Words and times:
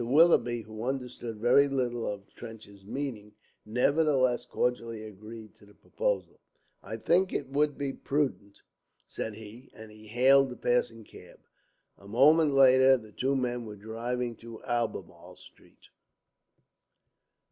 Willoughby, 0.03 0.63
who 0.63 0.83
understood 0.85 1.37
very 1.37 1.67
little 1.67 2.07
of 2.07 2.33
Trench's 2.33 2.83
meaning, 2.83 3.33
nevertheless 3.67 4.47
cordially 4.47 5.03
agreed 5.05 5.53
to 5.57 5.65
the 5.67 5.75
proposal. 5.75 6.39
"I 6.81 6.97
think 6.97 7.31
it 7.31 7.49
would 7.51 7.77
be 7.77 7.93
prudent," 7.93 8.63
said 9.05 9.35
he, 9.35 9.69
and 9.75 9.91
he 9.91 10.07
hailed 10.07 10.51
a 10.53 10.57
passing 10.57 11.03
cab. 11.03 11.41
A 11.99 12.07
moment 12.07 12.49
later 12.51 12.97
the 12.97 13.11
two 13.11 13.35
men 13.35 13.63
were 13.67 13.75
driving 13.75 14.35
to 14.37 14.63
Albemarle 14.63 15.35
Street. 15.35 15.89